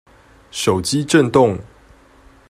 [0.49, 1.59] 手機震動